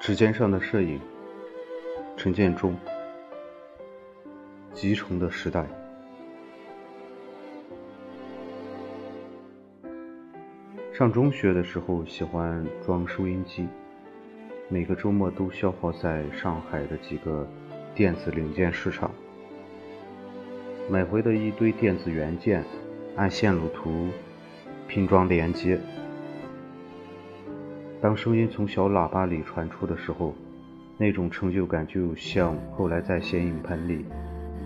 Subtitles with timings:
[0.00, 0.98] 指尖上的摄影，
[2.16, 2.74] 陈建中。
[4.72, 5.66] 集成的时代。
[10.90, 13.68] 上中学的时候，喜欢装收音机，
[14.70, 17.46] 每个周末都消耗在上海的几个
[17.94, 19.10] 电子零件市场，
[20.88, 22.64] 买回的一堆电子元件，
[23.16, 24.08] 按线路图
[24.88, 25.78] 拼装连接。
[28.02, 30.34] 当声音从小喇叭里传出的时候，
[30.96, 34.06] 那种成就感就像后来在显影盆里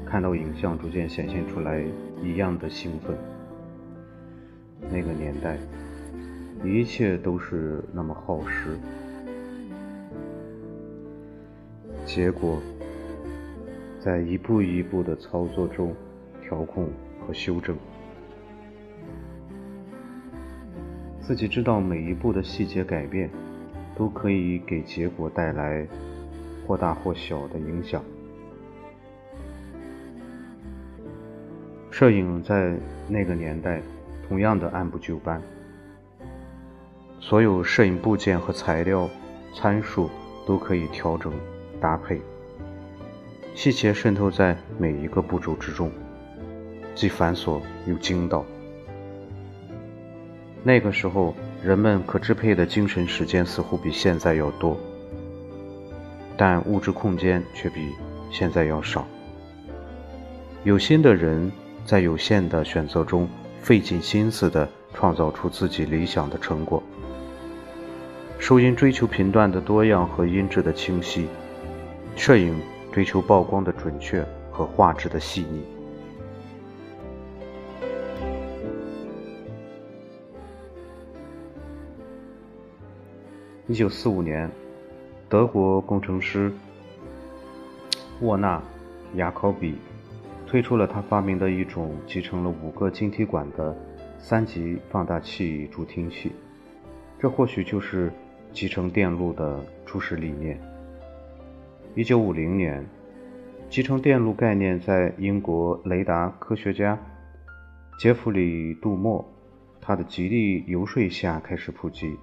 [0.07, 1.85] 看到影像逐渐显现出来
[2.23, 3.17] 一样的兴奋。
[4.89, 5.59] 那个年代，
[6.65, 8.79] 一切都是那么耗时，
[12.07, 12.63] 结果
[13.99, 15.93] 在一步一步的操作中
[16.41, 16.89] 调控
[17.27, 17.77] 和修正。
[21.27, 23.31] 自己知道每一步的细节改变，
[23.97, 25.87] 都可以给结果带来
[26.67, 28.05] 或大或小的影响。
[31.91, 32.77] 摄影在
[33.09, 33.81] 那个年代
[34.29, 35.41] 同样的按部就班，
[37.21, 39.09] 所有摄影部件和材料
[39.55, 40.11] 参数
[40.47, 41.33] 都可以调整
[41.81, 42.21] 搭配，
[43.55, 45.91] 细节渗透在每一个步骤之中，
[46.95, 48.45] 既繁琐又精到。
[50.67, 54.75] 那个时候，人们可支配的精神时间似乎比现在要多，
[56.39, 57.93] 但物质空间却比
[58.31, 59.07] 现在要少。
[60.63, 61.53] 有心的人
[61.85, 63.29] 在有限的选择中
[63.61, 66.83] 费尽心思地创造出自己理想的成果。
[68.39, 71.29] 收音追求频段的多样和音质的清晰，
[72.17, 72.59] 摄影
[72.91, 75.74] 追求曝光的准确和画质的细腻。
[83.67, 84.51] 一九四五年，
[85.27, 86.53] 德国工程师
[88.21, 88.59] 沃纳·
[89.17, 89.77] 雅考比
[90.47, 93.75] 推出了他发明的一种集成了五个晶体管的
[94.19, 96.31] 三级放大器助听器。
[97.19, 98.13] 这或许就是
[98.53, 100.61] 集成电路的初始理念。
[101.95, 102.85] 一九五零年，
[103.71, 106.99] 集成电路概念在英国雷达科学家
[107.99, 109.27] 杰弗里·杜默
[109.81, 112.15] 他的极力游说下开始普及。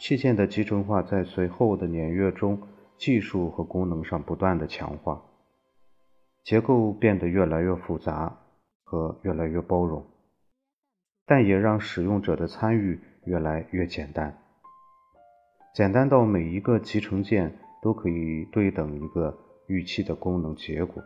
[0.00, 2.62] 器件的集成化在随后的年月中，
[2.96, 5.20] 技术和功能上不断的强化，
[6.42, 8.38] 结构变得越来越复杂
[8.82, 10.06] 和越来越包容，
[11.26, 14.38] 但也让使用者的参与越来越简单，
[15.74, 21.04] 简单到每一个集成件都可以对等一个预期的功能结果，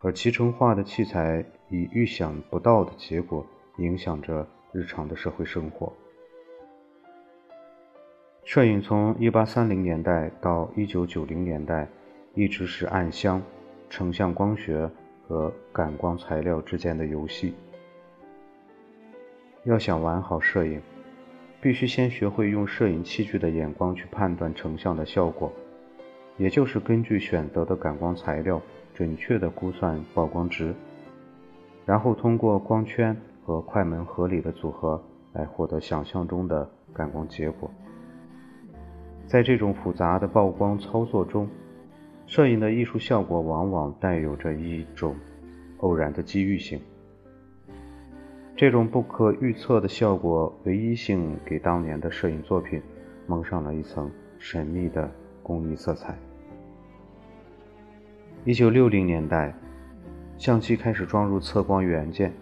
[0.00, 3.46] 而集成化的器材以预想不到的结果
[3.78, 5.92] 影响着日常的社会生活。
[8.50, 11.86] 摄影从1830年代到1990年代，
[12.34, 13.40] 一直是暗箱、
[13.88, 14.90] 成像光学
[15.28, 17.54] 和感光材料之间的游戏。
[19.62, 20.82] 要想玩好摄影，
[21.60, 25.52] 必须先学会用摄影器具的眼光去判断成像的效果，
[26.36, 28.60] 也就是根据选择的感光材料，
[28.92, 30.74] 准确地估算曝光值，
[31.86, 33.16] 然后通过光圈
[33.46, 35.00] 和快门合理的组合
[35.34, 37.70] 来获得想象中的感光结果。
[39.30, 41.48] 在这种复杂的曝光操作中，
[42.26, 45.14] 摄影的艺术效果往往带有着一种
[45.78, 46.80] 偶然的机遇性。
[48.56, 52.82] 这种不可预测的效果唯一性，给当年的摄影作品
[53.28, 55.08] 蒙上了一层神秘的
[55.44, 56.18] 工艺色彩。
[58.44, 59.54] 一九六零年代，
[60.38, 62.32] 相机开始装入测光元件，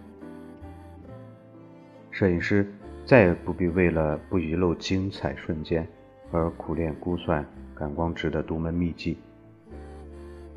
[2.09, 2.67] 摄影师
[3.05, 5.87] 再也不必为了不遗漏精彩瞬间。
[6.31, 9.17] 而苦练估算感光值的独门秘技，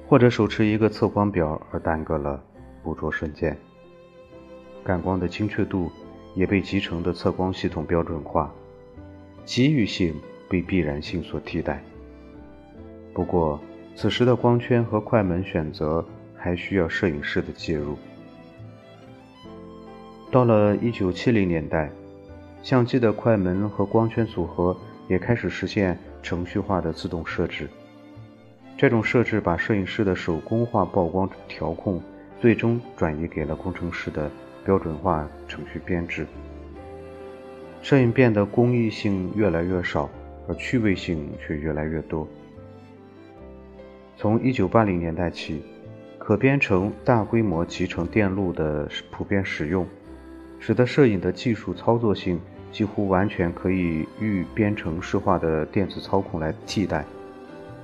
[0.07, 2.43] 或者手持一个测光表而耽搁了
[2.83, 3.57] 捕捉瞬间。
[4.85, 5.91] 感光的精确度
[6.35, 8.53] 也被集成的测光系统标准化，
[9.45, 10.15] 机遇性
[10.49, 11.83] 被必然性所替代。
[13.15, 13.61] 不过，
[13.95, 16.05] 此时的光圈和快门选择
[16.37, 17.97] 还需要摄影师的介入。
[20.31, 21.91] 到了1970年代，
[22.63, 24.77] 相机的快门和光圈组合。
[25.13, 27.69] 也开始实现程序化的自动设置。
[28.79, 32.01] 这种设置把摄影师的手工化曝光调控，
[32.41, 34.31] 最终转移给了工程师的
[34.65, 36.27] 标准化程序编制。
[37.83, 40.09] 摄影变得工艺性越来越少，
[40.49, 42.27] 而趣味性却越来越多。
[44.17, 45.63] 从1980年代起，
[46.19, 49.87] 可编程大规模集成电路的普遍使用，
[50.59, 52.41] 使得摄影的技术操作性。
[52.73, 57.05] 几乎完全可以预编程式化的电子操控来替代，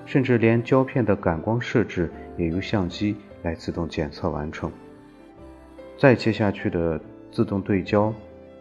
[0.07, 4.73] 甚至连胶片的感光设置也由相机来自动检测完成。
[5.99, 6.99] 再接下去的
[7.31, 8.13] 自动对焦，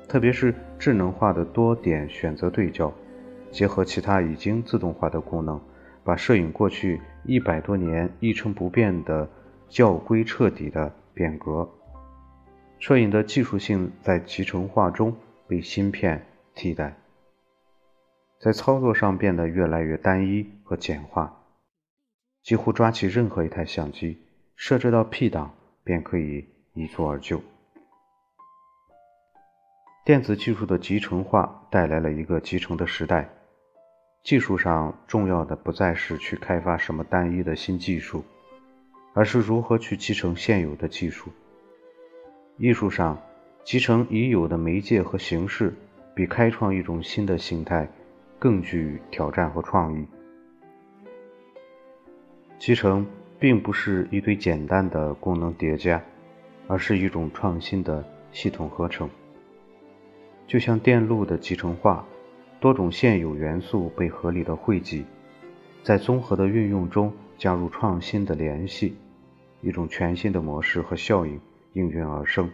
[0.07, 2.91] 特别是智能化的多点选择对焦，
[3.49, 5.59] 结合其他已经自动化的功能，
[6.03, 9.29] 把摄影过去一百多年一成不变的
[9.69, 11.67] 教规彻底的变革。
[12.79, 15.15] 摄影的技术性在集成化中。
[15.47, 16.97] 被芯片替代，
[18.37, 21.41] 在操作上变得越来越单一和简化，
[22.43, 24.17] 几乎抓起任何一台相机，
[24.57, 25.55] 设置到 P 档
[25.85, 27.41] 便可以一蹴而就。
[30.03, 33.29] 电子技术的集成化带来了一个集成的时代，
[34.23, 38.25] 技术上重要的不再是去开发什么单一的新技术，
[39.13, 41.31] 而是如何去集成现有的技术。
[42.57, 43.17] 艺术上。
[43.67, 45.75] 集成已有的媒介和形式，
[46.15, 47.85] 比开创一种新的形态
[48.39, 50.07] 更具挑战和创意。
[52.57, 53.05] 集成
[53.37, 56.01] 并不是一堆简单的功能叠加，
[56.65, 59.09] 而是一种创新的系统合成。
[60.47, 62.07] 就像电路的集成化，
[62.61, 65.03] 多种现有元素被合理的汇集，
[65.83, 68.95] 在综合的运用中加入创新的联系，
[69.59, 71.37] 一种全新的模式和效应
[71.73, 72.49] 应运而生。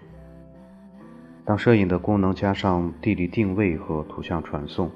[1.45, 4.89] 当摄影的功能加上地理定位和图像传送，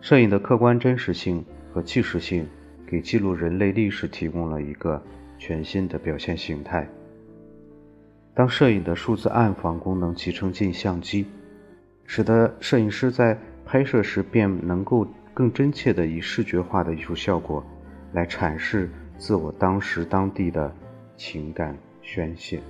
[0.00, 2.46] 摄影的客观真实性和纪实性，
[2.86, 5.02] 给记录人类历史提供了一个
[5.38, 6.86] 全新的表现形态。
[8.34, 11.24] 当摄影的数字暗房功能集成进相机，
[12.04, 17.64] 使得摄影师在拍摄时便能够更真切地以视觉化的艺术效果
[18.12, 20.70] 来阐释自我当时当地的
[21.16, 22.60] 情感宣泄。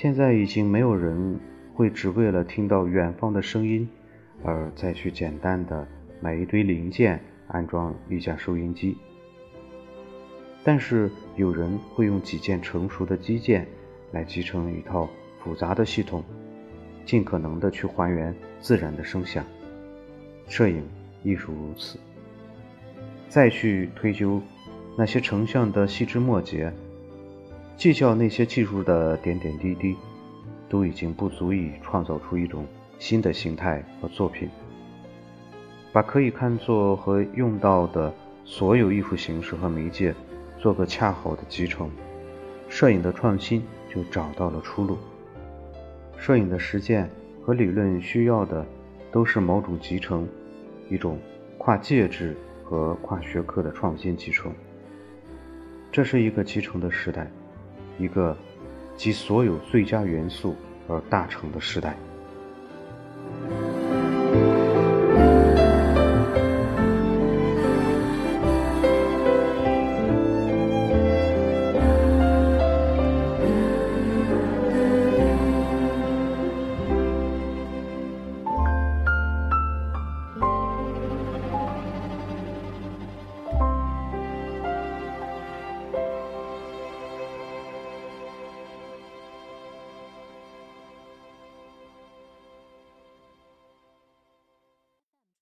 [0.00, 1.40] 现在已经没有人
[1.74, 3.88] 会只为了听到远方的声音，
[4.44, 5.88] 而再去简单的
[6.20, 8.96] 买一堆零件安装一架收音机。
[10.62, 13.66] 但是有人会用几件成熟的机件
[14.12, 15.08] 来集成一套
[15.42, 16.22] 复杂的系统，
[17.04, 19.44] 尽可能的去还原自然的声响。
[20.46, 20.80] 摄影
[21.24, 21.98] 亦属如此。
[23.28, 24.40] 再去推究
[24.96, 26.72] 那些成像的细枝末节。
[27.78, 29.96] 计较那些技术的点点滴滴，
[30.68, 32.66] 都已经不足以创造出一种
[32.98, 34.50] 新的形态和作品。
[35.92, 38.12] 把可以看作和用到的
[38.44, 40.12] 所有艺术形式和媒介
[40.58, 41.88] 做个恰好的集成，
[42.68, 44.98] 摄影的创新就找到了出路。
[46.16, 47.08] 摄影的实践
[47.44, 48.66] 和理论需要的
[49.12, 50.26] 都是某种集成，
[50.90, 51.16] 一种
[51.58, 54.52] 跨介质和跨学科的创新集成。
[55.92, 57.30] 这是一个集成的时代。
[57.98, 58.36] 一个
[58.96, 60.56] 集所有最佳元素
[60.86, 61.96] 而大成的时代。